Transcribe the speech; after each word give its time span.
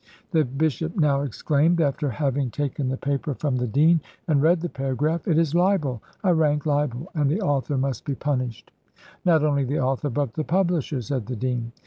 The 0.31 0.43
bishop 0.43 0.95
now 0.97 1.21
exclaimed, 1.21 1.79
after 1.79 2.09
having 2.09 2.49
taken 2.49 2.89
the 2.89 2.97
paper 2.97 3.35
from 3.35 3.57
the 3.57 3.67
dean, 3.67 4.01
and 4.27 4.41
read 4.41 4.61
the 4.61 4.67
paragraph, 4.67 5.27
"It 5.27 5.37
is 5.37 5.53
a 5.53 5.59
libel, 5.59 6.01
a 6.23 6.33
rank 6.33 6.65
libel, 6.65 7.11
and 7.13 7.29
the 7.29 7.41
author 7.43 7.77
must 7.77 8.03
be 8.03 8.15
punished." 8.15 8.71
"Not 9.25 9.43
only 9.43 9.63
the 9.63 9.79
author, 9.79 10.09
but 10.09 10.33
the 10.33 10.43
publisher," 10.43 11.03
said 11.03 11.27
the 11.27 11.35
dean. 11.35 11.71